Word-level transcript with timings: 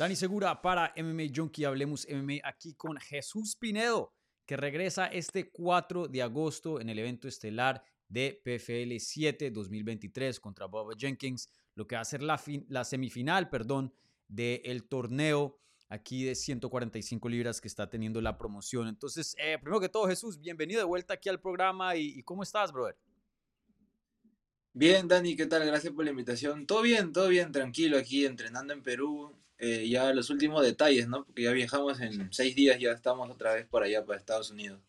Dani 0.00 0.16
Segura 0.16 0.62
para 0.62 0.94
MMA 0.96 1.24
Junkie, 1.36 1.66
hablemos 1.66 2.06
MMA 2.10 2.36
aquí 2.42 2.72
con 2.72 2.96
Jesús 2.96 3.54
Pinedo, 3.54 4.14
que 4.46 4.56
regresa 4.56 5.08
este 5.08 5.50
4 5.50 6.08
de 6.08 6.22
agosto 6.22 6.80
en 6.80 6.88
el 6.88 6.98
evento 6.98 7.28
estelar 7.28 7.84
de 8.08 8.40
PFL 8.42 8.98
7 8.98 9.50
2023 9.50 10.40
contra 10.40 10.64
Bob 10.64 10.96
Jenkins, 10.96 11.50
lo 11.74 11.86
que 11.86 11.96
va 11.96 12.00
a 12.00 12.06
ser 12.06 12.22
la, 12.22 12.38
semifinal, 12.82 13.50
perdón, 13.50 13.92
del 14.26 14.88
torneo 14.88 15.58
aquí 15.90 16.24
de 16.24 16.34
145 16.34 17.28
libras 17.28 17.60
que 17.60 17.68
está 17.68 17.90
teniendo 17.90 18.22
la 18.22 18.38
promoción. 18.38 18.88
Entonces, 18.88 19.36
eh, 19.38 19.58
primero 19.60 19.82
que 19.82 19.90
todo, 19.90 20.08
Jesús, 20.08 20.40
bienvenido 20.40 20.80
de 20.80 20.86
vuelta 20.86 21.12
aquí 21.12 21.28
al 21.28 21.42
programa 21.42 21.94
y, 21.96 22.18
y 22.18 22.22
¿cómo 22.22 22.42
estás, 22.42 22.72
brother? 22.72 22.96
Bien, 24.72 25.06
Dani, 25.06 25.36
¿qué 25.36 25.44
tal? 25.44 25.66
Gracias 25.66 25.92
por 25.92 26.06
la 26.06 26.10
invitación. 26.12 26.66
Todo 26.66 26.80
bien, 26.80 27.12
todo 27.12 27.28
bien, 27.28 27.52
tranquilo 27.52 27.98
aquí, 27.98 28.24
entrenando 28.24 28.72
en 28.72 28.82
Perú. 28.82 29.36
Eh, 29.62 29.86
ya 29.90 30.14
los 30.14 30.30
últimos 30.30 30.62
detalles, 30.62 31.06
¿no? 31.06 31.26
Porque 31.26 31.42
ya 31.42 31.52
viajamos 31.52 32.00
en 32.00 32.32
seis 32.32 32.56
días, 32.56 32.80
ya 32.80 32.92
estamos 32.92 33.30
otra 33.30 33.52
vez 33.52 33.66
por 33.66 33.82
allá, 33.82 34.02
para 34.06 34.18
Estados 34.18 34.50
Unidos. 34.50 34.80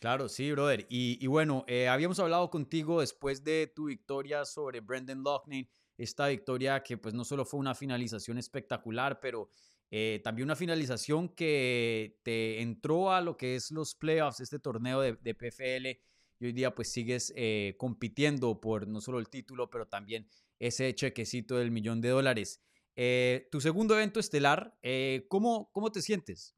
Claro, 0.00 0.28
sí, 0.28 0.50
brother. 0.50 0.84
Y, 0.88 1.24
bueno, 1.28 1.64
eh, 1.68 1.86
habíamos 1.86 2.18
hablado 2.18 2.50
contigo 2.50 3.00
después 3.00 3.44
de 3.44 3.72
tu 3.72 3.86
victoria 3.86 4.44
sobre 4.44 4.80
Brendan 4.80 5.22
Loughnane, 5.22 5.68
esta 5.96 6.26
victoria 6.26 6.82
que 6.82 6.98
pues 6.98 7.14
no 7.14 7.24
solo 7.24 7.44
fue 7.44 7.60
una 7.60 7.76
finalización 7.76 8.36
espectacular, 8.36 9.20
pero 9.20 9.48
eh, 9.92 10.20
también 10.24 10.46
una 10.46 10.56
finalización 10.56 11.28
que 11.28 12.18
te 12.24 12.60
entró 12.60 13.12
a 13.12 13.20
lo 13.20 13.36
que 13.36 13.54
es 13.54 13.70
los 13.70 13.94
playoffs, 13.94 14.40
este 14.40 14.58
torneo 14.58 15.00
de, 15.02 15.16
de 15.22 15.34
PFL, 15.36 15.86
y 16.40 16.46
hoy 16.46 16.52
día 16.52 16.74
pues 16.74 16.90
sigues 16.90 17.32
compitiendo 17.78 18.60
por 18.60 18.88
no 18.88 19.00
solo 19.00 19.20
el 19.20 19.28
título, 19.28 19.70
pero 19.70 19.86
también 19.86 20.26
ese 20.58 20.92
chequecito 20.94 21.56
del 21.56 21.70
millón 21.70 22.00
de 22.00 22.08
dólares. 22.08 22.60
Eh, 22.98 23.46
tu 23.50 23.60
segundo 23.60 23.94
evento 23.94 24.18
estelar, 24.18 24.74
eh, 24.82 25.26
¿cómo, 25.28 25.70
¿cómo 25.70 25.92
te 25.92 26.00
sientes? 26.00 26.56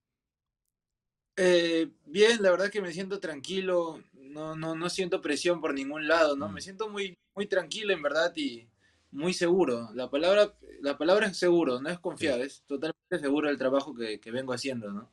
Eh, 1.36 1.90
bien, 2.06 2.40
la 2.42 2.52
verdad 2.52 2.70
que 2.70 2.80
me 2.80 2.92
siento 2.92 3.18
tranquilo, 3.18 4.00
no, 4.12 4.54
no, 4.54 4.76
no 4.76 4.88
siento 4.88 5.20
presión 5.20 5.60
por 5.60 5.74
ningún 5.74 6.06
lado, 6.06 6.36
¿no? 6.36 6.48
Me 6.48 6.60
mm. 6.60 6.62
siento 6.62 6.88
muy, 6.88 7.16
muy 7.34 7.46
tranquilo 7.46 7.92
en 7.92 8.02
verdad 8.02 8.32
y 8.36 8.68
muy 9.10 9.32
seguro. 9.32 9.90
La 9.94 10.10
palabra, 10.10 10.54
la 10.80 10.96
palabra 10.96 11.26
es 11.26 11.36
seguro, 11.36 11.80
no 11.80 11.88
es 11.88 11.98
confiado, 11.98 12.44
es 12.44 12.62
totalmente 12.68 13.18
seguro 13.18 13.48
del 13.48 13.58
trabajo 13.58 13.92
que, 13.94 14.20
que, 14.20 14.30
vengo 14.30 14.52
haciendo, 14.52 14.92
¿no? 14.92 15.10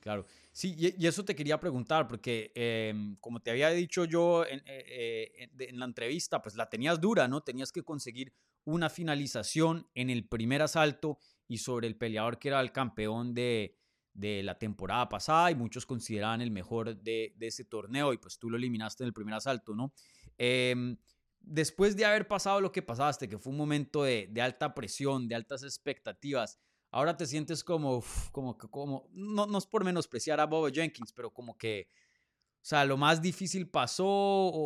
Claro. 0.00 0.26
Sí, 0.50 0.74
y, 0.76 1.06
eso 1.06 1.24
te 1.24 1.36
quería 1.36 1.60
preguntar, 1.60 2.08
porque 2.08 2.50
em, 2.56 3.14
como 3.16 3.40
te 3.40 3.52
había 3.52 3.70
dicho 3.70 4.04
yo 4.04 4.44
en, 4.44 4.60
en, 4.66 5.78
la 5.78 5.84
entrevista, 5.84 6.42
pues 6.42 6.56
la 6.56 6.68
tenías 6.68 7.00
dura, 7.00 7.28
¿no? 7.28 7.42
Tenías 7.42 7.70
que 7.70 7.82
conseguir 7.82 8.32
una 8.68 8.90
finalización 8.90 9.88
en 9.94 10.10
el 10.10 10.28
primer 10.28 10.60
asalto 10.60 11.18
y 11.46 11.58
sobre 11.58 11.86
el 11.86 11.96
peleador 11.96 12.38
que 12.38 12.48
era 12.48 12.60
el 12.60 12.70
campeón 12.70 13.32
de, 13.32 13.74
la 14.12 14.58
temporada 14.58 15.08
pasada 15.08 15.50
y 15.50 15.54
muchos 15.54 15.86
consideraban 15.86 16.42
el 16.42 16.50
mejor 16.50 16.96
de, 16.96 17.34
ese 17.40 17.64
torneo 17.64 18.12
y 18.12 18.18
pues 18.18 18.38
tú 18.38 18.50
lo 18.50 18.56
eliminaste 18.58 19.04
en 19.04 19.06
el 19.06 19.14
primer 19.14 19.34
asalto, 19.34 19.74
¿no? 19.74 19.94
Em, 20.36 20.98
después 21.40 21.96
de 21.96 22.04
haber 22.04 22.26
pasado 22.26 22.60
lo 22.60 22.72
que 22.72 22.82
pasaste, 22.82 23.28
que 23.28 23.38
fue 23.38 23.52
un 23.52 23.56
momento 23.56 24.02
de, 24.02 24.30
alta 24.42 24.74
presión, 24.74 25.28
de 25.28 25.36
altas 25.36 25.62
expectativas, 25.62 26.58
ahora 26.90 27.16
te 27.16 27.26
sientes 27.26 27.64
como, 27.64 28.04
como, 28.32 28.58
como 28.58 29.08
no, 29.12 29.46
no 29.46 29.56
es 29.56 29.66
por 29.66 29.84
menospreciar 29.84 30.40
a 30.40 30.46
Bob 30.46 30.70
Jenkins, 30.72 31.12
pero 31.12 31.32
como 31.32 31.56
que 31.56 31.88
sea, 32.68 32.84
lo 32.84 32.98
más 32.98 33.22
difícil 33.22 33.68
pasó 33.68 34.06
o, 34.06 34.58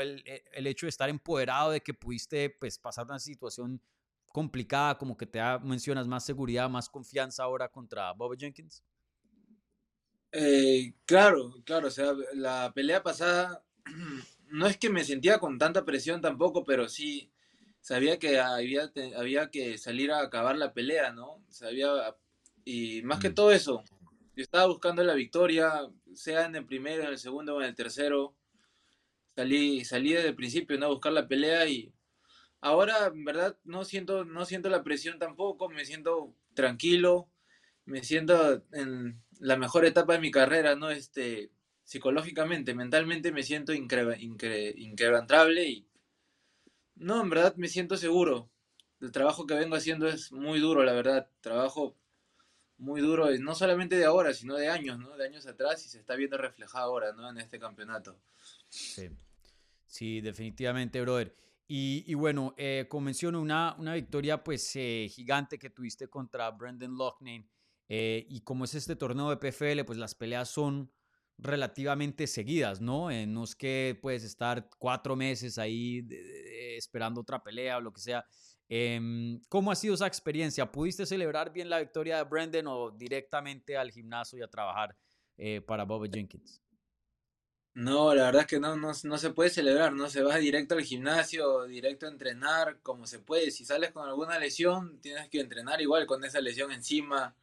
el, 0.00 0.24
el, 0.52 0.66
hecho 0.66 0.86
de 0.86 0.90
estar 0.90 1.10
empoderado 1.10 1.70
de 1.70 1.82
que 1.82 1.92
pudiste 1.92 2.48
pues, 2.48 2.78
pasar 2.78 3.04
una 3.04 3.18
situación 3.18 3.82
complicada, 4.32 4.96
como 4.96 5.16
que 5.16 5.26
te 5.26 5.40
mencionas 5.62 6.06
más 6.06 6.24
seguridad, 6.24 6.70
más 6.70 6.88
confianza 6.88 7.42
ahora 7.42 7.68
contra 7.68 8.12
Bob 8.12 8.38
Jenkins? 8.38 8.82
Eh, 10.32 10.94
claro, 11.04 11.56
claro, 11.64 11.88
o 11.88 11.90
sea, 11.90 12.14
la 12.34 12.72
pelea 12.74 13.02
pasada 13.02 13.62
no 14.48 14.66
es 14.66 14.78
que 14.78 14.88
me 14.88 15.04
sentía 15.04 15.38
con 15.38 15.58
tanta 15.58 15.84
presión 15.84 16.20
tampoco, 16.20 16.64
pero 16.64 16.88
sí 16.88 17.30
sabía 17.80 18.18
que 18.18 18.38
había, 18.38 18.90
había 19.16 19.50
que 19.50 19.76
salir 19.76 20.12
a 20.12 20.20
acabar 20.22 20.56
la 20.56 20.72
pelea, 20.72 21.12
¿no? 21.12 21.44
Sabía, 21.48 22.16
y 22.64 23.02
más 23.02 23.18
que 23.18 23.30
mm. 23.30 23.34
todo 23.34 23.52
eso, 23.52 23.82
estaba 24.42 24.66
buscando 24.66 25.02
la 25.02 25.14
victoria, 25.14 25.72
sea 26.14 26.46
en 26.46 26.56
el 26.56 26.66
primero, 26.66 27.02
en 27.02 27.10
el 27.10 27.18
segundo 27.18 27.56
o 27.56 27.62
en 27.62 27.68
el 27.68 27.74
tercero. 27.74 28.34
Salí, 29.36 29.84
salí 29.84 30.12
desde 30.12 30.28
el 30.28 30.34
principio, 30.34 30.78
¿no? 30.78 30.86
A 30.86 30.90
buscar 30.90 31.12
la 31.12 31.28
pelea 31.28 31.66
y 31.66 31.92
ahora, 32.60 33.06
en 33.06 33.24
verdad, 33.24 33.56
no 33.64 33.84
siento, 33.84 34.24
no 34.24 34.44
siento 34.44 34.68
la 34.68 34.82
presión 34.82 35.18
tampoco, 35.18 35.68
me 35.68 35.84
siento 35.84 36.34
tranquilo, 36.54 37.28
me 37.84 38.02
siento 38.04 38.62
en 38.72 39.22
la 39.38 39.56
mejor 39.56 39.84
etapa 39.84 40.14
de 40.14 40.20
mi 40.20 40.30
carrera, 40.30 40.76
¿no? 40.76 40.90
Este, 40.90 41.50
psicológicamente, 41.84 42.74
mentalmente 42.74 43.32
me 43.32 43.42
siento 43.42 43.72
inquebrantable 43.72 45.68
y 45.68 45.86
no, 46.94 47.20
en 47.22 47.30
verdad 47.30 47.56
me 47.56 47.68
siento 47.68 47.96
seguro. 47.96 48.50
El 49.00 49.10
trabajo 49.10 49.46
que 49.46 49.54
vengo 49.54 49.74
haciendo 49.74 50.06
es 50.06 50.30
muy 50.32 50.60
duro, 50.60 50.84
la 50.84 50.92
verdad. 50.92 51.30
Trabajo 51.40 51.96
muy 52.80 53.00
duro, 53.00 53.30
no 53.38 53.54
solamente 53.54 53.96
de 53.96 54.06
ahora, 54.06 54.32
sino 54.32 54.56
de 54.56 54.68
años, 54.68 54.98
¿no? 54.98 55.16
De 55.16 55.24
años 55.24 55.46
atrás 55.46 55.84
y 55.84 55.88
se 55.88 55.98
está 55.98 56.16
viendo 56.16 56.38
reflejado 56.38 56.86
ahora, 56.86 57.12
¿no? 57.12 57.28
En 57.28 57.38
este 57.38 57.58
campeonato. 57.58 58.18
Sí, 58.68 59.10
sí 59.86 60.20
definitivamente, 60.20 61.00
brother. 61.00 61.36
Y, 61.68 62.04
y 62.06 62.14
bueno, 62.14 62.54
eh, 62.56 62.86
como 62.88 63.04
menciono, 63.04 63.40
una, 63.40 63.76
una 63.78 63.94
victoria 63.94 64.42
pues 64.42 64.74
eh, 64.74 65.06
gigante 65.10 65.58
que 65.58 65.70
tuviste 65.70 66.08
contra 66.08 66.50
Brendan 66.50 66.96
Loughnane. 66.96 67.46
Eh, 67.88 68.26
y 68.28 68.40
como 68.40 68.64
es 68.64 68.74
este 68.74 68.96
torneo 68.96 69.30
de 69.30 69.36
PFL, 69.36 69.84
pues 69.84 69.98
las 69.98 70.14
peleas 70.14 70.48
son 70.48 70.90
relativamente 71.42 72.26
seguidas, 72.26 72.80
¿no? 72.80 73.10
Eh, 73.10 73.26
no 73.26 73.44
es 73.44 73.54
que 73.54 73.98
puedes 74.00 74.24
estar 74.24 74.68
cuatro 74.78 75.16
meses 75.16 75.58
ahí 75.58 76.06
esperando 76.76 77.20
otra 77.20 77.42
pelea 77.42 77.78
o 77.78 77.80
lo 77.80 77.92
que 77.92 78.00
sea. 78.00 78.24
Em, 78.68 79.40
¿Cómo 79.48 79.72
ha 79.72 79.76
sido 79.76 79.94
esa 79.94 80.06
experiencia? 80.06 80.70
¿Pudiste 80.70 81.04
celebrar 81.06 81.52
bien 81.52 81.68
la 81.68 81.80
victoria 81.80 82.18
de 82.18 82.24
Brendan 82.24 82.66
o 82.68 82.90
directamente 82.90 83.76
al 83.76 83.90
gimnasio 83.90 84.38
y 84.38 84.42
a 84.42 84.48
trabajar 84.48 84.96
eh, 85.36 85.60
para 85.60 85.84
Bob 85.84 86.08
Jenkins? 86.10 86.60
No, 87.74 88.14
la 88.14 88.24
verdad 88.24 88.42
es 88.42 88.46
que 88.48 88.60
no, 88.60 88.76
no, 88.76 88.92
no, 89.04 89.18
se 89.18 89.30
puede 89.30 89.48
celebrar, 89.50 89.92
no 89.92 90.10
se 90.10 90.22
va 90.22 90.36
directo 90.36 90.74
al 90.74 90.82
gimnasio, 90.82 91.64
directo 91.64 92.06
a 92.06 92.10
entrenar, 92.10 92.80
como 92.82 93.06
se 93.06 93.20
puede. 93.20 93.50
Si 93.50 93.64
sales 93.64 93.92
con 93.92 94.06
alguna 94.06 94.38
lesión, 94.38 95.00
tienes 95.00 95.28
que 95.28 95.40
entrenar 95.40 95.80
igual 95.80 96.06
con 96.06 96.24
esa 96.24 96.40
lesión 96.40 96.72
encima, 96.72 97.36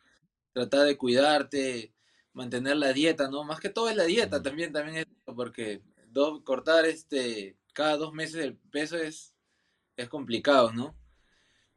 tratar 0.52 0.86
de 0.86 0.98
cuidarte, 0.98 1.94
mantener 2.34 2.78
la 2.78 2.94
dieta, 2.94 3.30
¿no? 3.30 3.44
Más 3.44 3.60
que 3.60 3.70
todo 3.70 3.90
es 3.90 3.96
la 3.96 4.04
dieta 4.04 4.42
también, 4.42 4.72
también 4.74 4.98
es 4.98 5.06
porque 5.26 5.82
cortar 6.44 6.86
este 6.86 7.56
cada 7.78 7.96
dos 7.96 8.12
meses 8.12 8.44
el 8.44 8.58
peso 8.58 8.98
es, 8.98 9.36
es 9.98 10.10
complicado, 10.10 10.74
¿no? 10.74 10.98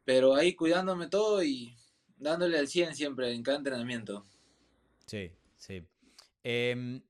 Pero 0.03 0.35
ahí 0.35 0.55
cuidándome 0.55 1.09
todo 1.09 1.43
y 1.45 1.77
dándole 2.17 2.59
al 2.59 2.69
100 2.69 2.97
siempre 2.97 3.35
en 3.35 3.43
cada 3.43 3.59
entrenamiento. 3.59 4.25
Sí, 5.05 5.31
sí. 5.59 5.87
Em, 6.43 7.03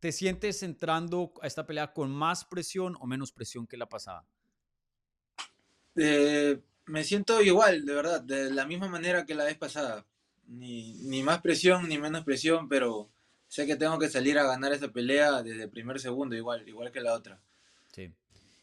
¿Te 0.00 0.12
sientes 0.12 0.62
entrando 0.62 1.32
a 1.40 1.46
esta 1.46 1.66
pelea 1.66 1.94
con 1.94 2.10
más 2.10 2.44
presión 2.44 2.94
o 3.00 3.06
menos 3.06 3.32
presión 3.32 3.66
que 3.66 3.78
la 3.78 3.88
pasada? 3.88 4.26
Eh, 5.96 6.60
me 6.84 7.04
siento 7.04 7.40
igual, 7.40 7.86
de 7.86 7.94
verdad, 7.94 8.20
de 8.20 8.50
la 8.50 8.66
misma 8.66 8.88
manera 8.88 9.24
que 9.24 9.34
la 9.34 9.44
vez 9.44 9.56
pasada. 9.56 10.06
Ni, 10.44 10.92
ni, 11.04 11.22
más 11.22 11.40
presión 11.40 11.88
ni 11.88 11.96
menos 11.96 12.24
presión, 12.24 12.68
pero 12.68 13.10
sé 13.48 13.66
que 13.66 13.76
tengo 13.76 13.98
que 13.98 14.10
salir 14.10 14.38
a 14.38 14.44
ganar 14.44 14.74
esa 14.74 14.88
pelea 14.88 15.42
desde 15.42 15.62
el 15.62 15.70
primer 15.70 15.98
segundo, 16.00 16.36
igual, 16.36 16.68
igual 16.68 16.92
que 16.92 17.00
la 17.00 17.14
otra. 17.14 17.40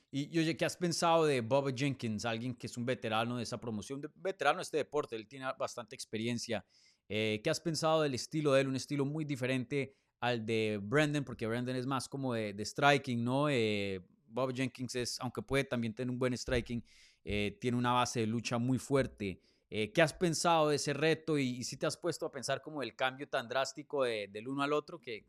Y, 0.09 0.39
oye, 0.39 0.55
¿qué 0.55 0.63
has 0.63 0.77
pensado 0.77 1.25
de 1.25 1.41
Bob 1.41 1.75
Jenkins, 1.75 2.23
alguien 2.23 2.55
que 2.55 2.67
es 2.67 2.77
un 2.77 2.85
veterano 2.85 3.37
de 3.37 3.43
esa 3.43 3.59
promoción, 3.59 4.01
veterano 4.15 4.57
de 4.57 4.63
este 4.63 4.77
deporte, 4.77 5.15
él 5.17 5.27
tiene 5.27 5.45
bastante 5.59 5.95
experiencia. 5.95 6.65
Eh, 7.09 7.41
¿Qué 7.43 7.49
has 7.49 7.59
pensado 7.59 8.01
del 8.01 8.13
estilo 8.13 8.53
de 8.53 8.61
él? 8.61 8.67
Un 8.67 8.77
estilo 8.77 9.03
muy 9.05 9.25
diferente 9.25 9.93
al 10.21 10.45
de 10.45 10.79
Brandon, 10.81 11.25
porque 11.25 11.45
Brandon 11.45 11.75
es 11.75 11.85
más 11.85 12.07
como 12.07 12.33
de, 12.33 12.55
striking, 12.63 13.21
¿no? 13.23 13.49
Eh, 13.49 14.01
Bob 14.27 14.53
Jenkins 14.53 14.95
es, 14.95 15.19
aunque 15.19 15.41
puede 15.41 15.65
también 15.65 15.93
tener 15.93 16.09
un 16.09 16.19
buen 16.19 16.35
striking, 16.37 16.83
eh, 17.25 17.57
tiene 17.59 17.77
una 17.77 17.91
base 17.91 18.21
de 18.21 18.27
lucha 18.27 18.57
muy 18.57 18.77
fuerte. 18.77 19.41
¿Qué 19.69 20.01
has 20.01 20.13
pensado 20.13 20.69
de 20.69 20.77
ese 20.77 20.93
reto 20.93 21.37
y, 21.37 21.61
si 21.65 21.75
te 21.75 21.85
has 21.85 21.97
puesto 21.97 22.25
a 22.25 22.31
pensar 22.31 22.61
como 22.61 22.81
el 22.81 22.95
cambio 22.95 23.27
tan 23.27 23.49
drástico 23.49 24.05
del 24.05 24.47
uno 24.47 24.63
al 24.63 24.71
otro 24.71 25.01
que 25.01 25.25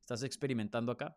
estás 0.00 0.22
experimentando 0.22 0.92
acá? 0.92 1.16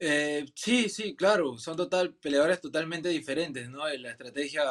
Eh, 0.00 0.46
sí, 0.54 0.88
sí, 0.88 1.16
claro, 1.16 1.58
son 1.58 1.76
total, 1.76 2.14
peleadores 2.14 2.60
totalmente 2.60 3.08
diferentes, 3.08 3.68
¿no? 3.68 3.88
La 3.88 4.10
estrategia 4.10 4.62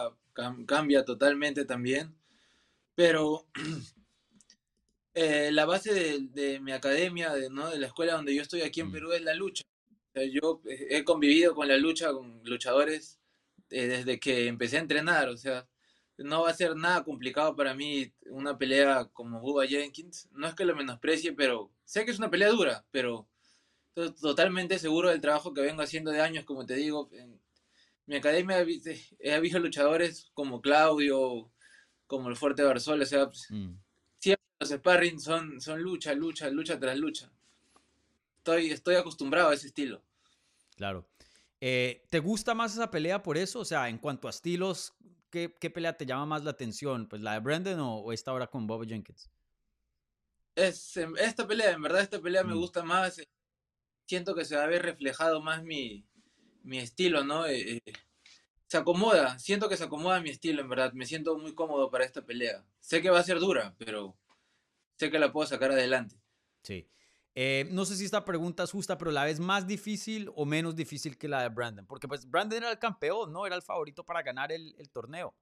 cambia 0.65 1.03
totalmente 1.03 1.65
también, 1.65 2.15
pero 2.95 3.47
eh, 5.13 5.51
la 5.51 5.65
base 5.65 6.19
de, 6.21 6.59
mi 6.61 6.71
academia, 6.71 7.33
de, 7.33 7.49
¿no? 7.49 7.69
de 7.69 7.79
la 7.79 7.87
escuela 7.87 8.13
donde 8.13 8.35
yo 8.35 8.41
estoy 8.41 8.61
aquí 8.61 8.81
en 8.81 8.87
mm. 8.89 8.91
Perú 8.91 9.11
es 9.11 9.21
la 9.21 9.33
lucha. 9.33 9.63
yo 10.31 10.61
he 10.65 11.03
convivido 11.03 11.55
con 11.55 11.67
la 11.67 11.77
lucha, 11.77 12.11
con 12.13 12.41
luchadores 12.45 13.19
eh, 13.69 13.87
desde 13.87 14.19
que 14.19 14.47
empecé 14.47 14.77
a 14.77 14.81
entrenar, 14.81 15.29
o 15.29 15.37
sea, 15.37 15.67
no 16.17 16.43
va 16.43 16.51
a 16.51 16.53
ser 16.53 16.75
nada 16.75 17.03
complicado 17.03 17.55
para 17.55 17.73
mí 17.75 18.13
una 18.29 18.57
pelea 18.57 19.09
como 19.13 19.41
Bubba 19.41 19.67
Jenkins. 19.67 20.29
No 20.31 20.47
es 20.47 20.55
que 20.55 20.65
lo 20.65 20.75
menosprecie, 20.75 21.33
pero 21.33 21.71
sé 21.85 22.05
que 22.05 22.11
es 22.11 22.19
una 22.19 22.31
pelea 22.31 22.49
dura, 22.49 22.85
pero 22.91 23.27
estoy 23.97 24.21
totalmente 24.21 24.77
seguro 24.77 25.09
del 25.09 25.21
trabajo 25.21 25.53
que 25.53 25.61
vengo 25.61 25.81
haciendo 25.81 26.11
de 26.11 26.21
años, 26.21 26.45
como 26.45 26.65
te 26.65 26.75
digo. 26.75 27.09
En 27.13 27.39
mi 28.05 28.15
academia 28.15 28.59
he 28.59 29.39
visto 29.39 29.59
luchadores 29.59 30.29
como 30.33 30.61
Claudio, 30.61 31.49
como 32.05 32.29
el 32.29 32.35
Fuerte 32.35 32.63
Barzol, 32.63 33.01
o 33.01 33.05
sea, 33.05 33.25
pues, 33.25 33.47
mm. 33.49 33.73
siempre 34.19 34.45
los 34.59 34.69
sparring 34.69 35.19
son, 35.19 35.59
son 35.59 35.81
lucha, 35.81 36.13
lucha, 36.13 36.49
lucha 36.49 36.79
tras 36.79 36.97
lucha. 36.97 37.29
Estoy, 38.37 38.71
estoy 38.71 38.95
acostumbrado 38.95 39.49
a 39.49 39.53
ese 39.53 39.67
estilo. 39.67 40.01
Claro. 40.75 41.05
Eh, 41.59 42.05
¿Te 42.09 42.19
gusta 42.19 42.53
más 42.53 42.73
esa 42.73 42.91
pelea 42.91 43.23
por 43.23 43.37
eso? 43.37 43.59
O 43.59 43.65
sea, 43.65 43.89
en 43.89 43.97
cuanto 43.97 44.27
a 44.27 44.29
estilos, 44.29 44.93
¿qué, 45.31 45.49
pelea 45.49 45.97
te 45.97 46.05
llama 46.05 46.25
más 46.27 46.43
la 46.43 46.51
atención? 46.51 47.07
¿Pues 47.09 47.21
la 47.21 47.33
de 47.33 47.39
Brandon 47.39 47.79
o, 47.79 48.13
esta 48.13 48.31
ahora 48.31 48.47
con 48.47 48.67
Bob 48.67 48.85
Jenkins? 48.85 49.29
Es, 50.55 50.97
em, 50.97 51.15
esta 51.17 51.45
pelea, 51.45 51.71
en 51.71 51.81
verdad, 51.81 52.01
esta 52.01 52.21
pelea 52.21 52.43
me 52.43 52.53
mm. 52.53 52.57
gusta 52.57 52.83
más. 52.83 53.19
Eh, 54.07 54.09
siento 54.09 54.35
que 54.35 54.45
se 54.45 54.55
va 54.55 54.63
a 54.63 54.67
ver 54.67 54.83
reflejado 54.83 55.41
más 55.41 55.63
mi, 55.63 56.05
estilo, 56.71 57.23
¿no? 57.23 57.45
Eh, 57.45 57.81
se 58.67 58.77
acomoda, 58.77 59.37
siento 59.39 59.69
que 59.69 59.77
se 59.77 59.83
acomoda 59.83 60.21
mi 60.21 60.29
estilo, 60.29 60.61
en 60.61 60.69
verdad. 60.69 60.93
Me 60.93 61.05
siento 61.05 61.37
muy 61.37 61.53
cómodo 61.53 61.89
para 61.89 62.05
esta 62.05 62.25
pelea. 62.25 62.65
Sé 62.79 63.01
que 63.01 63.09
va 63.09 63.19
a 63.19 63.23
ser 63.23 63.39
dura, 63.39 63.75
pero 63.77 64.17
sé 64.97 65.11
que 65.11 65.19
la 65.19 65.31
puedo 65.31 65.47
sacar 65.47 65.71
adelante. 65.71 66.15
Sí. 66.63 66.89
Eh, 67.35 67.67
no 67.69 67.85
sé 67.85 67.95
si 67.95 68.05
esta 68.05 68.25
pregunta 68.25 68.63
es 68.63 68.71
justa, 68.71 68.97
pero 68.97 69.11
la 69.11 69.23
vez 69.23 69.39
más 69.39 69.67
difícil 69.67 70.31
o 70.35 70.45
menos 70.45 70.75
difícil 70.75 71.17
que 71.17 71.27
la 71.27 71.43
de 71.43 71.49
Brandon. 71.49 71.85
Porque 71.85 72.07
pues 72.07 72.29
Brandon 72.29 72.57
era 72.57 72.71
el 72.71 72.79
campeón, 72.79 73.31
¿no? 73.31 73.45
Era 73.45 73.55
el 73.55 73.61
favorito 73.61 74.03
para 74.03 74.23
ganar 74.23 74.51
el, 74.51 74.89
torneo. 74.91 75.35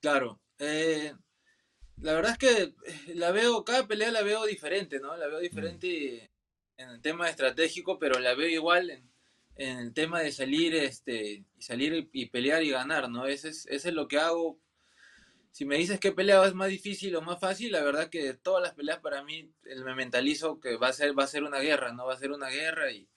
Claro. 0.00 0.40
Eh, 0.58 1.14
la 1.96 2.12
verdad 2.12 2.32
es 2.32 2.38
que 2.38 2.62
eh, 2.62 3.14
la 3.14 3.32
veo, 3.32 3.64
cada 3.64 3.86
pelea 3.86 4.10
la 4.12 4.22
veo 4.22 4.46
diferente, 4.46 5.00
¿no? 5.00 5.16
La 5.16 5.26
veo 5.26 5.40
diferente 5.40 6.30
en 6.76 6.90
el 6.90 7.00
tema 7.00 7.28
estratégico, 7.28 7.98
pero 7.98 8.18
la 8.18 8.34
veo 8.34 8.48
igual 8.48 8.90
en, 8.90 9.10
el 9.56 9.94
tema 9.94 10.20
de 10.20 10.32
salir, 10.32 10.74
este, 10.74 11.44
salir 11.58 12.10
y 12.12 12.26
pelear 12.26 12.62
y 12.62 12.70
ganar, 12.70 13.08
¿no? 13.08 13.26
Ese 13.26 13.48
es, 13.48 13.66
ese 13.66 13.88
es 13.88 13.94
lo 13.94 14.06
que 14.06 14.18
hago 14.18 14.60
si 15.56 15.64
me 15.64 15.78
dices 15.78 15.98
qué 15.98 16.12
pelea 16.12 16.44
es 16.44 16.52
más 16.52 16.68
difícil 16.68 17.16
o 17.16 17.22
más 17.22 17.40
fácil, 17.40 17.72
la 17.72 17.82
verdad 17.82 18.10
que 18.10 18.34
todas 18.34 18.62
las 18.62 18.74
peleas 18.74 18.98
para 18.98 19.24
mí 19.24 19.50
me 19.86 19.94
mentalizo 19.94 20.60
que 20.60 20.76
va 20.76 20.88
a 20.88 20.92
ser, 20.92 21.18
va 21.18 21.24
a 21.24 21.28
ser 21.28 21.44
una 21.44 21.60
guerra, 21.60 21.94
¿no? 21.94 22.04
Va 22.04 22.12
a 22.12 22.18
ser 22.18 22.30
una 22.30 22.50
guerra 22.50 22.92
y, 22.92 23.08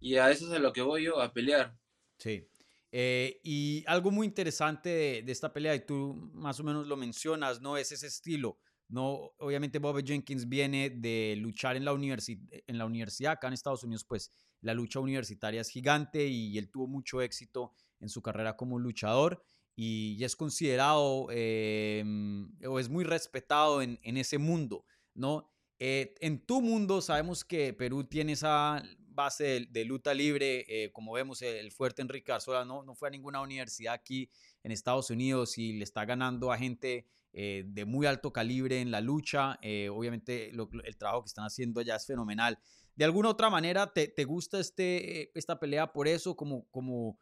y 0.00 0.16
a 0.16 0.32
eso 0.32 0.48
es 0.48 0.52
a 0.52 0.58
lo 0.58 0.72
que 0.72 0.82
voy 0.82 1.04
yo, 1.04 1.20
a 1.20 1.32
pelear. 1.32 1.78
Sí. 2.18 2.44
Eh, 2.90 3.38
y 3.44 3.84
algo 3.86 4.10
muy 4.10 4.26
interesante 4.26 5.22
de, 5.22 5.30
esta 5.30 5.52
pelea, 5.52 5.76
y 5.76 5.86
tú 5.86 6.14
más 6.32 6.58
o 6.58 6.64
menos 6.64 6.88
lo 6.88 6.96
mencionas, 6.96 7.60
¿no? 7.60 7.76
Es 7.76 7.92
ese 7.92 8.08
estilo. 8.08 8.58
No, 8.90 9.32
obviamente 9.38 9.78
Bobby 9.78 10.02
Jenkins 10.04 10.48
viene 10.48 10.90
de 10.90 11.36
luchar 11.38 11.76
en 11.76 11.84
la, 11.84 11.92
en 11.92 12.78
la 12.78 12.84
universidad, 12.84 13.32
acá 13.32 13.46
en 13.46 13.54
Estados 13.54 13.84
Unidos, 13.84 14.04
pues 14.04 14.32
la 14.60 14.74
lucha 14.74 14.98
universitaria 14.98 15.60
es 15.60 15.68
gigante 15.68 16.26
y 16.26 16.58
él 16.58 16.70
tuvo 16.70 16.88
mucho 16.88 17.22
éxito 17.22 17.72
en 18.00 18.08
su 18.08 18.20
carrera 18.20 18.56
como 18.56 18.78
luchador 18.78 19.42
y, 19.76 20.22
es 20.22 20.36
considerado 20.36 21.28
em, 21.30 22.52
o 22.66 22.78
es 22.78 22.88
muy 22.88 23.04
respetado 23.04 23.80
en, 23.80 23.98
ese 24.02 24.38
mundo, 24.38 24.84
¿no? 25.14 25.48
Eh, 25.78 26.14
en 26.20 26.44
tu 26.44 26.60
mundo 26.60 27.00
sabemos 27.00 27.44
que 27.44 27.72
Perú 27.72 28.04
tiene 28.04 28.32
esa 28.32 28.82
base 28.98 29.66
de, 29.70 29.84
luta 29.84 30.12
libre, 30.12 30.64
eh, 30.68 30.92
como 30.92 31.12
vemos 31.12 31.40
el 31.42 31.70
fuerte 31.72 32.02
Enrique 32.02 32.32
Arzola 32.32 32.64
no, 32.64 32.82
no 32.82 32.94
fue 32.94 33.08
a 33.08 33.10
ninguna 33.10 33.40
universidad 33.40 33.94
aquí 33.94 34.28
en 34.62 34.72
Estados 34.72 35.10
Unidos 35.10 35.56
y 35.56 35.72
le 35.72 35.84
está 35.84 36.04
ganando 36.04 36.52
a 36.52 36.58
gente 36.58 37.06
eh, 37.32 37.64
de 37.66 37.84
muy 37.84 38.06
alto 38.06 38.32
calibre 38.32 38.80
en 38.80 38.90
la 38.90 39.00
lucha, 39.00 39.58
obviamente 39.90 40.50
el 40.50 40.96
trabajo 40.96 41.22
que 41.22 41.28
están 41.28 41.44
haciendo 41.44 41.80
allá 41.80 41.96
es 41.96 42.06
fenomenal. 42.06 42.58
De 42.96 43.04
alguna 43.04 43.30
otra 43.30 43.50
manera, 43.50 43.92
¿te, 43.92 44.08
te 44.08 44.24
gusta 44.24 44.58
este, 44.60 45.36
esta 45.38 45.58
pelea 45.58 45.92
por 45.92 46.08
eso 46.08 46.36
como... 46.36 46.66
como 46.70 47.18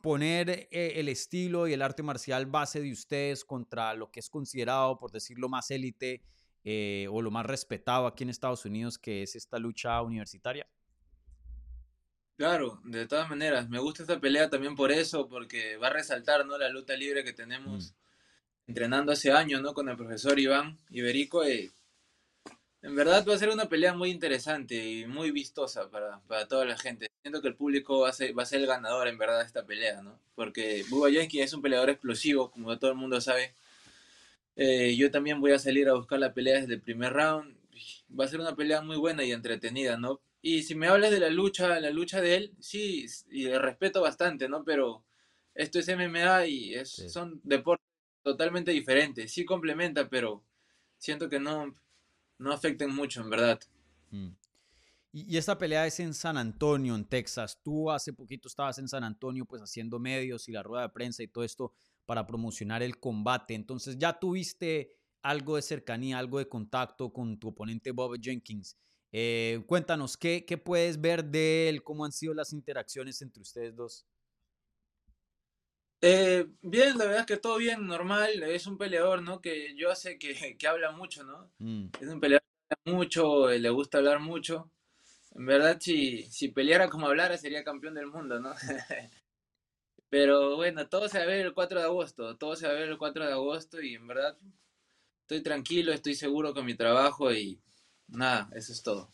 poner 0.00 0.68
eh, 0.70 0.94
el 0.96 1.08
estilo 1.08 1.68
y 1.68 1.72
el 1.72 1.82
arte 1.82 2.02
marcial 2.02 2.46
base 2.46 2.80
de 2.80 2.92
ustedes 2.92 3.44
contra 3.44 3.94
lo 3.94 4.10
que 4.10 4.20
es 4.20 4.30
considerado, 4.30 4.98
por 4.98 5.10
decirlo 5.10 5.48
más 5.48 5.70
élite 5.70 6.22
eh, 6.64 7.06
o 7.10 7.22
lo 7.22 7.30
más 7.30 7.46
respetado 7.46 8.06
aquí 8.06 8.24
en 8.24 8.30
Estados 8.30 8.64
Unidos, 8.64 8.98
que 8.98 9.22
es 9.22 9.36
esta 9.36 9.58
lucha 9.58 10.00
universitaria? 10.02 10.66
Claro, 12.36 12.80
de 12.84 13.06
todas 13.06 13.28
maneras, 13.28 13.68
me 13.68 13.78
gusta 13.78 14.02
esta 14.02 14.18
pelea 14.18 14.48
también 14.48 14.74
por 14.74 14.90
eso, 14.90 15.28
porque 15.28 15.76
va 15.76 15.88
a 15.88 15.92
resaltar 15.92 16.46
¿no? 16.46 16.56
la 16.56 16.70
lucha 16.70 16.94
libre 16.94 17.22
que 17.22 17.34
tenemos 17.34 17.92
mm. 17.92 18.09
Entrenando 18.70 19.10
hace 19.10 19.32
años 19.32 19.62
¿no? 19.62 19.74
con 19.74 19.88
el 19.88 19.96
profesor 19.96 20.38
Iván 20.38 20.78
Iberico. 20.90 21.42
Eh, 21.44 21.72
en 22.82 22.94
verdad 22.94 23.26
va 23.28 23.34
a 23.34 23.38
ser 23.38 23.48
una 23.50 23.68
pelea 23.68 23.94
muy 23.94 24.10
interesante 24.10 24.76
y 24.76 25.06
muy 25.06 25.32
vistosa 25.32 25.90
para, 25.90 26.20
para 26.28 26.46
toda 26.46 26.64
la 26.64 26.78
gente. 26.78 27.08
Siento 27.22 27.42
que 27.42 27.48
el 27.48 27.56
público 27.56 28.00
va 28.00 28.10
a, 28.10 28.12
ser, 28.12 28.38
va 28.38 28.44
a 28.44 28.46
ser 28.46 28.60
el 28.60 28.68
ganador 28.68 29.08
en 29.08 29.18
verdad 29.18 29.40
de 29.40 29.46
esta 29.46 29.66
pelea, 29.66 30.02
¿no? 30.02 30.18
Porque 30.36 30.84
Bubba 30.88 31.10
Jenkins 31.10 31.46
es 31.46 31.52
un 31.52 31.62
peleador 31.62 31.90
explosivo, 31.90 32.50
como 32.52 32.78
todo 32.78 32.92
el 32.92 32.96
mundo 32.96 33.20
sabe. 33.20 33.54
Eh, 34.54 34.94
yo 34.96 35.10
también 35.10 35.40
voy 35.40 35.50
a 35.50 35.58
salir 35.58 35.88
a 35.88 35.94
buscar 35.94 36.20
la 36.20 36.32
pelea 36.32 36.60
desde 36.60 36.74
el 36.74 36.80
primer 36.80 37.12
round. 37.12 37.56
Va 38.18 38.24
a 38.24 38.28
ser 38.28 38.38
una 38.38 38.54
pelea 38.54 38.82
muy 38.82 38.96
buena 38.96 39.24
y 39.24 39.32
entretenida, 39.32 39.96
¿no? 39.96 40.20
Y 40.42 40.62
si 40.62 40.76
me 40.76 40.86
hablas 40.86 41.10
de 41.10 41.18
la 41.18 41.28
lucha, 41.28 41.80
la 41.80 41.90
lucha 41.90 42.20
de 42.20 42.36
él, 42.36 42.52
sí, 42.60 43.06
y 43.30 43.44
le 43.44 43.58
respeto 43.58 44.00
bastante, 44.00 44.48
¿no? 44.48 44.62
Pero 44.64 45.02
esto 45.56 45.80
es 45.80 45.88
MMA 45.88 46.46
y 46.46 46.74
es, 46.76 46.90
son 47.12 47.40
deportes 47.42 47.89
totalmente 48.22 48.70
diferentes. 48.70 49.32
Sí 49.32 49.44
complementa, 49.44 50.08
pero 50.08 50.44
siento 50.98 51.28
que 51.28 51.40
no, 51.40 51.74
no 52.38 52.52
afecten 52.52 52.94
mucho, 52.94 53.20
en 53.20 53.30
verdad. 53.30 53.60
Mm. 54.10 54.30
Y, 55.12 55.36
esta 55.36 55.58
pelea 55.58 55.86
es 55.86 55.98
en 56.00 56.14
San 56.14 56.36
Antonio, 56.36 56.94
en 56.94 57.04
Texas. 57.04 57.58
Tú 57.62 57.90
hace 57.90 58.12
poquito 58.12 58.48
estabas 58.48 58.78
en 58.78 58.88
San 58.88 59.02
Antonio, 59.02 59.44
pues 59.44 59.60
haciendo 59.60 59.98
medios 59.98 60.48
y 60.48 60.52
la 60.52 60.62
rueda 60.62 60.82
de 60.82 60.88
prensa 60.90 61.22
y 61.22 61.28
todo 61.28 61.42
esto 61.42 61.74
para 62.06 62.26
promocionar 62.26 62.82
el 62.82 62.98
combate. 62.98 63.54
Entonces 63.54 63.98
ya 63.98 64.18
tuviste 64.18 64.96
algo 65.22 65.56
de 65.56 65.62
cercanía, 65.62 66.18
algo 66.18 66.38
de 66.38 66.48
contacto 66.48 67.12
con 67.12 67.38
tu 67.38 67.48
oponente 67.48 67.90
Bob 67.90 68.16
Jenkins. 68.20 68.76
Eh, 69.12 69.62
cuéntanos, 69.66 70.16
¿qué, 70.16 70.44
¿qué 70.44 70.56
puedes 70.56 71.00
ver 71.00 71.24
de 71.24 71.68
él? 71.68 71.82
¿Cómo 71.82 72.04
han 72.04 72.12
sido 72.12 72.32
las 72.32 72.52
interacciones 72.52 73.20
entre 73.22 73.42
ustedes 73.42 73.74
dos? 73.74 74.06
Eh, 76.02 76.46
bien, 76.62 76.96
la 76.96 77.04
verdad 77.04 77.20
es 77.20 77.26
que 77.26 77.36
todo 77.36 77.56
bien, 77.58 77.86
normal. 77.86 78.42
Es 78.42 78.66
un 78.66 78.78
peleador, 78.78 79.22
¿no? 79.22 79.40
Que 79.40 79.74
yo 79.76 79.94
sé 79.94 80.18
que, 80.18 80.34
que 80.58 80.68
habla 80.68 80.92
mucho, 80.92 81.24
¿no? 81.24 81.50
Mm. 81.58 81.88
Es 82.00 82.08
un 82.08 82.20
peleador 82.20 82.42
que 82.68 82.74
habla 82.74 82.98
mucho, 82.98 83.50
eh, 83.50 83.58
le 83.58 83.70
gusta 83.70 83.98
hablar 83.98 84.20
mucho. 84.20 84.70
En 85.34 85.46
verdad, 85.46 85.78
si, 85.80 86.22
si 86.30 86.48
peleara 86.48 86.88
como 86.88 87.06
hablara, 87.06 87.36
sería 87.38 87.64
campeón 87.64 87.94
del 87.94 88.06
mundo, 88.06 88.40
¿no? 88.40 88.52
Pero 90.10 90.56
bueno, 90.56 90.88
todo 90.88 91.08
se 91.08 91.18
va 91.18 91.24
a 91.24 91.26
ver 91.28 91.46
el 91.46 91.54
4 91.54 91.78
de 91.78 91.84
agosto, 91.84 92.36
todo 92.36 92.56
se 92.56 92.66
va 92.66 92.72
a 92.72 92.76
ver 92.76 92.88
el 92.88 92.98
4 92.98 93.24
de 93.24 93.32
agosto 93.32 93.80
y 93.80 93.94
en 93.94 94.08
verdad 94.08 94.36
estoy 95.22 95.40
tranquilo, 95.40 95.92
estoy 95.92 96.14
seguro 96.14 96.52
con 96.52 96.66
mi 96.66 96.74
trabajo 96.74 97.32
y 97.32 97.60
nada, 98.08 98.50
eso 98.56 98.72
es 98.72 98.82
todo. 98.82 99.12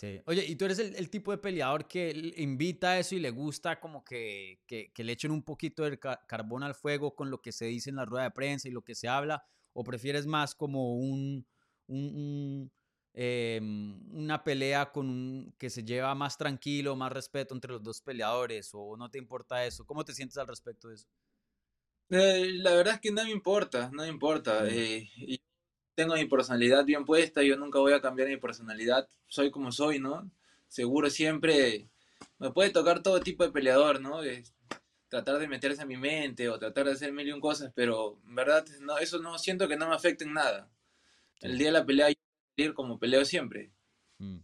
Sí. 0.00 0.18
Oye, 0.24 0.46
¿y 0.46 0.56
tú 0.56 0.64
eres 0.64 0.78
el, 0.78 1.10
tipo 1.10 1.30
de 1.30 1.36
peleador 1.36 1.86
que 1.86 2.32
invita 2.38 2.92
a 2.92 2.98
eso 3.00 3.14
y 3.14 3.18
le 3.20 3.30
gusta 3.30 3.78
como 3.80 4.02
que, 4.02 4.58
que, 4.66 4.90
le 4.96 5.12
echen 5.12 5.30
un 5.30 5.42
poquito 5.42 5.82
de 5.84 5.98
carbón 5.98 6.62
al 6.62 6.74
fuego 6.74 7.14
con 7.14 7.30
lo 7.30 7.42
que 7.42 7.52
se 7.52 7.66
dice 7.66 7.90
en 7.90 7.96
la 7.96 8.06
rueda 8.06 8.24
de 8.24 8.30
prensa 8.30 8.66
y 8.66 8.70
lo 8.70 8.80
que 8.80 8.94
se 8.94 9.08
habla? 9.08 9.44
¿O 9.74 9.84
prefieres 9.84 10.24
más 10.24 10.54
como 10.54 10.96
un, 10.96 11.46
un, 11.86 12.72
em, 13.12 14.00
una 14.16 14.42
pelea 14.42 14.90
con 14.90 15.54
que 15.58 15.68
se 15.68 15.84
lleva 15.84 16.14
más 16.14 16.38
tranquilo, 16.38 16.96
más 16.96 17.12
respeto 17.12 17.54
entre 17.54 17.72
los 17.72 17.82
dos 17.82 18.00
peleadores? 18.00 18.70
¿O 18.72 18.96
no 18.96 19.10
te 19.10 19.18
importa 19.18 19.66
eso? 19.66 19.84
¿Cómo 19.84 20.02
te 20.02 20.14
sientes 20.14 20.38
al 20.38 20.48
respecto 20.48 20.88
de 20.88 20.94
eso? 20.94 21.08
Eh, 22.08 22.52
la 22.54 22.74
verdad 22.74 22.94
es 22.94 23.00
que 23.00 23.12
no 23.12 23.22
me 23.22 23.30
importa, 23.32 23.90
no 23.92 24.02
me 24.04 24.08
importa. 24.08 24.66
Eh, 24.66 25.10
tengo 25.94 26.14
mi 26.14 26.26
personalidad 26.26 26.84
bien 26.84 27.04
puesta, 27.04 27.42
yo 27.42 27.56
nunca 27.56 27.78
voy 27.78 27.92
a 27.92 28.00
cambiar 28.00 28.28
mi 28.28 28.36
personalidad, 28.36 29.08
soy 29.28 29.50
como 29.50 29.72
soy, 29.72 29.98
¿no? 29.98 30.30
Seguro 30.68 31.10
siempre 31.10 31.88
me 32.38 32.50
puede 32.52 32.70
tocar 32.70 33.02
todo 33.02 33.20
tipo 33.20 33.44
de 33.44 33.52
peleador, 33.52 34.00
¿no? 34.00 34.20
tratar 35.08 35.40
de 35.40 35.48
meterse 35.48 35.82
a 35.82 35.86
mi 35.86 35.96
mente 35.96 36.48
o 36.48 36.58
tratar 36.58 36.86
de 36.86 36.92
hacer 36.92 37.12
mil 37.12 37.26
y 37.26 37.32
un 37.32 37.40
cosas, 37.40 37.72
pero 37.74 38.20
en 38.24 38.34
verdad 38.36 38.64
no, 38.80 38.96
eso 38.98 39.18
no 39.18 39.36
siento 39.38 39.66
que 39.66 39.76
no 39.76 39.88
me 39.88 39.94
afecte 39.94 40.24
en 40.24 40.32
nada. 40.32 40.70
El 41.40 41.58
día 41.58 41.66
de 41.66 41.72
la 41.72 41.84
pelea 41.84 42.10
yo 42.10 42.14
voy 42.56 42.64
a 42.64 42.68
ir 42.68 42.74
como 42.74 42.98
peleo 42.98 43.24
siempre. 43.24 43.72
Mm. 44.18 44.38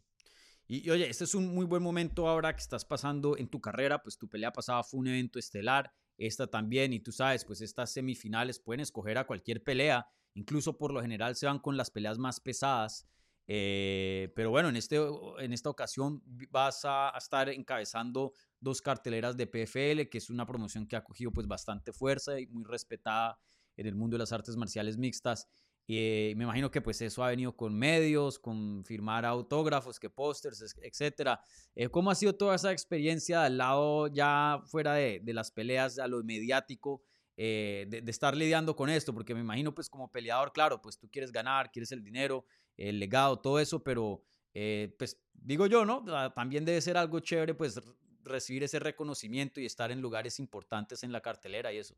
Y, 0.67 0.85
y, 0.85 0.91
oye, 0.91 1.09
este 1.09 1.23
es 1.23 1.37
un 1.37 1.55
muy 1.55 1.65
buen 1.65 1.85
momento 1.85 2.27
ahora 2.27 2.53
que 2.53 2.63
estás 2.63 2.85
pasando 2.85 3.37
en 3.37 3.49
tu 3.49 3.61
carrera, 3.61 4.03
pues 4.03 4.19
tu 4.19 4.29
pelea 4.29 4.53
pasada 4.53 4.83
fue 4.83 4.99
un 4.99 5.07
evento 5.07 5.39
estelar, 5.39 5.93
esta 6.19 6.49
también, 6.49 6.93
y 6.93 6.99
tú 6.99 7.13
sabes, 7.13 7.45
pues 7.45 7.61
estas 7.61 7.93
semifinales 7.93 8.59
pueden 8.59 8.81
escoger 8.81 9.19
a 9.19 9.27
cualquier 9.27 9.63
pelea 9.63 10.09
incluso 10.37 10.77
por 10.77 10.93
lo 10.93 11.01
general 11.01 11.35
se 11.35 11.47
van 11.47 11.59
con 11.59 11.77
las 11.77 11.91
peleas 11.91 12.19
más 12.19 12.41
pesadas. 12.41 13.07
Eh, 13.49 14.33
pero 14.35 14.51
bueno, 14.51 14.69
en, 14.69 14.77
este, 14.77 14.99
en 15.39 15.53
esta 15.53 15.71
ocasión 15.71 16.23
vas 16.51 16.83
a, 16.85 17.13
estar 17.17 17.49
encabezando 17.49 18.33
dos 18.61 18.83
carteleras 18.83 19.37
de 19.37 19.47
PFL, 19.47 20.09
que 20.11 20.19
es 20.19 20.31
una 20.31 20.47
promoción 20.47 20.87
que 20.87 20.97
ha 20.97 21.05
cogido 21.05 21.33
pues 21.33 21.47
bastante 21.47 21.93
fuerza 21.93 22.39
y 22.39 22.47
muy 22.47 22.65
respetada 22.65 23.39
en 23.77 23.87
el 23.87 23.95
mundo 23.95 24.17
de 24.17 24.19
las 24.21 24.33
artes 24.33 24.57
marciales 24.57 24.99
mixtas. 24.99 25.49
Eh, 25.89 26.35
me 26.37 26.43
imagino 26.45 26.71
que 26.71 26.83
pues 26.83 27.01
eso 27.01 27.23
ha 27.23 27.29
venido 27.29 27.57
con 27.57 27.79
medios, 27.79 28.41
con 28.41 28.85
firmar 28.85 29.25
autógrafos, 29.25 30.01
que 30.01 30.11
pósters, 30.11 30.77
etcétera. 30.83 31.41
Eh, 31.77 31.89
¿Cómo 31.89 32.11
ha 32.11 32.15
sido 32.17 32.35
toda 32.35 32.57
esa 32.57 32.73
experiencia 32.73 33.45
al 33.45 33.57
lado 33.57 34.09
ya 34.09 34.61
fuera 34.67 34.95
de 34.95 35.33
las 35.33 35.53
peleas, 35.53 35.99
a 36.01 36.09
lo 36.09 36.23
mediático, 36.25 37.01
de, 37.37 38.01
de, 38.03 38.11
estar 38.11 38.37
lidiando 38.37 38.75
con 38.75 38.89
esto? 38.89 39.13
Porque 39.13 39.35
me 39.35 39.41
imagino 39.41 39.75
pues 39.75 39.89
como 39.89 40.11
peleador, 40.11 40.53
claro, 40.53 40.81
pues 40.81 40.99
tú 40.99 41.11
quieres 41.11 41.33
ganar, 41.33 41.71
quieres 41.71 41.93
el 41.93 42.03
dinero, 42.03 42.45
el 42.77 42.99
legado, 42.99 43.39
todo 43.39 43.61
eso, 43.61 43.83
pero 43.83 44.23
eh, 44.59 44.95
pues 44.99 45.21
digo 45.35 45.67
yo, 45.67 45.85
¿no? 45.85 46.03
Ah, 46.09 46.33
también 46.35 46.65
debe 46.65 46.81
ser 46.81 46.97
algo 46.97 47.21
chévere 47.21 47.53
pues 47.53 47.79
recibir 48.23 48.65
ese 48.65 48.79
reconocimiento 48.79 49.61
y 49.61 49.67
estar 49.67 49.91
en 49.91 50.01
lugares 50.01 50.39
importantes 50.39 51.03
en 51.03 51.13
la 51.13 51.21
cartelera 51.21 51.73
y 51.75 51.77
eso. 51.77 51.95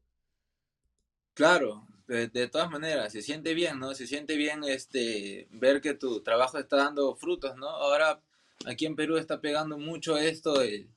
Claro, 1.35 1.87
de, 2.09 2.49
todas 2.49 2.69
maneras, 2.69 3.13
se 3.13 3.23
siente 3.23 3.55
bien, 3.55 3.79
¿no? 3.79 3.95
Se 3.95 4.09
siente 4.09 4.37
bien 4.37 4.65
este, 4.65 5.47
ver 5.53 5.81
que 5.81 5.95
tu 5.95 6.21
trabajo 6.21 6.59
está 6.59 6.79
dando 6.79 7.15
frutos, 7.15 7.57
¿no? 7.57 7.69
Ahora 7.69 8.21
aquí 8.67 8.87
en 8.87 8.97
Perú 8.97 9.17
está 9.19 9.41
pegando 9.41 9.79
mucho 9.79 10.19
esto 10.19 10.59
del, 10.59 10.89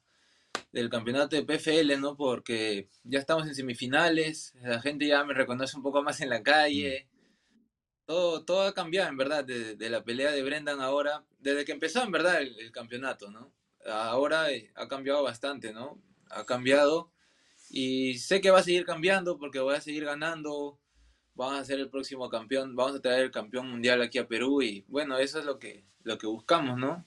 del 0.72 0.90
campeonato 0.90 1.36
de 1.36 1.44
PFL, 1.44 1.98
¿no? 2.00 2.16
Porque 2.16 2.90
ya 3.04 3.20
estamos 3.20 3.48
en 3.48 3.56
semifinales, 3.56 4.54
la 4.62 4.82
gente 4.82 5.08
ya 5.08 5.24
me 5.24 5.34
reconoce 5.34 5.76
un 5.78 5.84
poco 5.84 6.02
más 6.04 6.22
en 6.22 6.30
la 6.30 6.40
Mm. 6.40 6.44
calle, 6.44 7.08
todo, 8.06 8.44
todo 8.44 8.64
ha 8.64 8.74
cambiado, 8.74 9.10
en 9.10 9.18
verdad, 9.18 9.44
de, 9.46 9.76
de 9.76 9.90
la 9.90 10.04
pelea 10.04 10.32
de 10.32 10.44
Brendan 10.44 10.82
ahora, 10.82 11.24
desde 11.40 11.66
que 11.66 11.72
empezó, 11.72 12.04
en 12.04 12.12
verdad, 12.12 12.42
el, 12.42 12.60
el 12.60 12.72
campeonato, 12.72 13.32
¿no? 13.32 13.54
Ahora 13.86 14.52
eh, 14.52 14.72
ha 14.76 14.88
cambiado 14.88 15.24
bastante, 15.24 15.74
¿no? 15.74 16.02
Ha 16.30 16.46
cambiado 16.46 17.12
y 17.70 18.18
sé 18.18 18.42
que 18.42 18.52
va 18.52 18.60
a 18.60 18.64
seguir 18.64 18.86
cambiando 18.86 19.38
porque 19.38 19.60
voy 19.60 19.76
a 19.76 19.82
seguir 19.82 20.06
ganando, 20.06 20.80
vamos 21.36 21.60
a 21.60 21.66
ser 21.66 21.80
el 21.80 21.90
próximo 21.90 22.30
campeón, 22.30 22.76
vamos 22.76 22.96
a 22.98 23.02
traer 23.02 23.24
el 23.24 23.32
campeón 23.32 23.70
mundial 23.70 24.02
aquí 24.02 24.18
a 24.20 24.28
Perú 24.28 24.62
y 24.62 24.84
bueno, 24.88 25.18
eso 25.18 25.40
es 25.40 25.46
lo 25.46 25.58
que, 25.58 25.86
lo 26.04 26.18
que 26.18 26.28
buscamos, 26.28 26.78
¿no? 26.78 27.06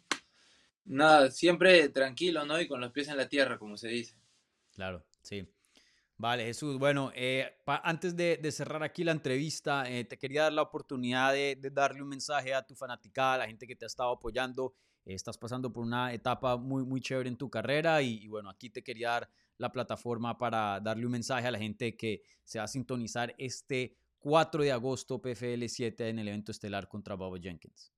Nada, 0.84 1.30
siempre 1.30 1.88
tranquilo, 1.88 2.44
¿no? 2.44 2.60
Y 2.60 2.68
con 2.68 2.80
los 2.80 2.92
pies 2.92 3.08
en 3.08 3.16
la 3.16 3.28
tierra, 3.28 3.58
como 3.58 3.76
se 3.76 3.88
dice. 3.88 4.16
Claro, 4.72 5.04
sí. 5.22 5.48
Vale, 6.16 6.44
Jesús. 6.44 6.78
Bueno, 6.78 7.10
eh, 7.14 7.58
antes 7.66 8.16
de, 8.16 8.38
cerrar 8.52 8.82
aquí 8.82 9.02
la 9.02 9.12
entrevista, 9.12 9.90
eh, 9.90 10.04
te 10.04 10.18
quería 10.18 10.44
dar 10.44 10.52
la 10.52 10.62
oportunidad 10.62 11.32
de, 11.32 11.56
darle 11.72 12.02
un 12.02 12.08
mensaje 12.08 12.54
a 12.54 12.62
tu 12.62 12.74
fanaticada, 12.74 13.34
a 13.34 13.38
la 13.38 13.46
gente 13.46 13.66
que 13.66 13.76
te 13.76 13.84
ha 13.84 13.88
estado 13.88 14.12
apoyando. 14.12 14.74
Estás 15.04 15.36
pasando 15.36 15.72
por 15.72 15.84
una 15.84 16.12
etapa 16.12 16.56
muy, 16.56 16.84
muy 16.84 17.00
chévere 17.00 17.28
en 17.28 17.36
tu 17.36 17.50
carrera 17.50 18.00
y, 18.00 18.24
y 18.24 18.28
bueno, 18.28 18.48
aquí 18.48 18.70
te 18.70 18.82
quería 18.82 19.10
dar 19.10 19.30
la 19.58 19.70
plataforma 19.70 20.38
para 20.38 20.80
darle 20.80 21.06
un 21.06 21.12
mensaje 21.12 21.46
a 21.46 21.50
la 21.50 21.58
gente 21.58 21.96
que 21.96 22.22
se 22.42 22.58
va 22.58 22.64
a 22.64 22.68
sintonizar 22.68 23.34
este 23.36 23.96
4 24.18 24.62
de 24.62 24.72
agosto 24.72 25.20
PFL 25.20 25.66
7 25.66 26.08
en 26.08 26.18
el 26.18 26.28
evento 26.28 26.52
estelar 26.52 26.88
contra 26.88 27.14
Bobo 27.14 27.36
Jenkins. 27.36 27.92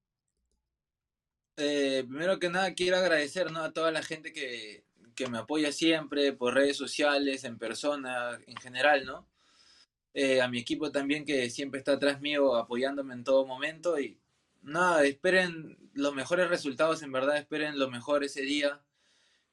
Eh, 1.57 2.05
primero 2.07 2.39
que 2.39 2.51
nada, 2.51 2.75
quiero 2.75 2.99
agradecer 2.99 3.51
¿no? 3.51 3.61
a 3.61 3.73
toda 3.73 3.91
la 3.91 4.03
gente 4.03 4.33
que, 4.33 4.85
que 5.15 5.29
me 5.29 5.39
apoya 5.39 5.73
siempre 5.73 6.33
por 6.33 6.55
redes 6.55 6.77
sociales, 6.77 7.45
en 7.45 7.59
persona, 7.59 8.39
en 8.47 8.57
general, 8.57 9.07
¿no? 9.07 9.27
Eh, 10.19 10.41
a 10.41 10.49
mi 10.49 10.59
equipo 10.59 10.91
también 10.91 11.27
que 11.27 11.51
siempre 11.51 11.79
está 11.79 11.93
atrás 11.93 12.23
mío 12.23 12.57
apoyándome 12.57 13.13
en 13.13 13.23
todo 13.23 13.45
momento 13.45 14.01
y 14.01 14.19
nada, 14.63 15.05
esperen 15.05 15.77
los 15.93 16.15
mejores 16.15 16.49
resultados, 16.49 17.03
en 17.03 17.13
verdad, 17.13 17.37
esperen 17.37 17.79
lo 17.79 17.91
mejor 17.91 18.25
ese 18.25 18.41
día. 18.43 18.81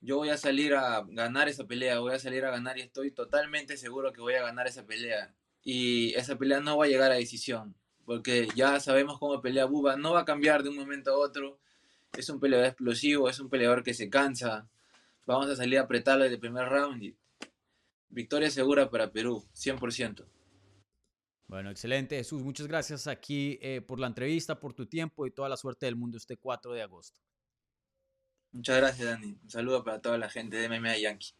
Yo 0.01 0.17
voy 0.17 0.29
a 0.29 0.38
salir 0.38 0.74
a 0.75 1.03
ganar 1.10 1.50
esa 1.50 1.65
pelea, 1.67 2.00
voy 2.00 2.13
a 2.13 2.19
salir 2.19 2.45
a 2.45 2.51
ganar 2.51 2.77
y 2.77 2.81
estoy 2.81 3.12
totalmente 3.12 3.75
seguro 3.77 4.13
que 4.13 4.22
voy 4.22 4.36
a 4.36 4.43
ganar 4.43 4.67
esa 4.67 4.86
pelea. 4.86 5.33
Y 5.63 6.13
esa 6.15 6.38
pelea 6.38 6.60
no 6.62 6.77
va 6.77 6.86
a 6.86 6.88
llegar 6.89 7.12
a 7.12 7.15
decisión, 7.15 7.75
porque 8.05 8.48
ya 8.55 8.79
sabemos 8.79 9.19
cómo 9.19 9.41
pelea 9.41 9.65
Buba, 9.65 9.98
no 9.98 10.13
va 10.13 10.22
a 10.22 10.25
cambiar 10.25 10.63
de 10.63 10.69
un 10.69 10.77
momento 10.77 11.12
a 11.12 11.17
otro. 11.17 11.60
Es 12.17 12.29
un 12.29 12.39
peleador 12.39 12.67
explosivo, 12.67 13.27
es 13.27 13.39
un 13.39 13.50
peleador 13.50 13.84
que 13.84 13.93
se 13.93 14.10
cansa. 14.10 14.70
Vamos 15.25 15.50
a 15.50 15.55
salir 15.55 15.79
a 15.79 15.84
apretarlo 15.84 16.24
desde 16.24 16.36
el 16.36 16.39
primer 16.39 16.70
round 16.70 17.03
y 17.03 17.15
victoria 18.10 18.51
segura 18.51 18.89
para 18.89 19.12
Perú, 19.12 19.43
100%. 19.55 20.25
Bueno, 21.48 21.72
excelente, 21.72 22.17
Jesús. 22.17 22.43
Muchas 22.43 22.67
gracias 22.67 23.08
aquí 23.08 23.58
eh, 23.62 23.82
por 23.82 24.00
la 24.00 24.08
entrevista, 24.08 24.60
por 24.60 24.74
tu 24.74 24.86
tiempo 24.86 25.25
y 25.25 25.32
toda 25.32 25.50
la 25.50 25.58
suerte 25.58 25.88
del 25.88 25.96
mundo 25.96 26.17
este 26.17 26.38
4 26.38 26.74
de 26.74 26.82
agosto. 26.84 27.20
Muchas 28.51 28.77
gracias, 28.77 29.08
Dani. 29.08 29.36
Un 29.41 29.50
saludo 29.50 29.84
para 29.84 30.00
toda 30.00 30.17
la 30.20 30.29
gente 30.29 30.58
de 30.58 30.70
MMA 30.70 30.98
Yankee. 30.98 31.34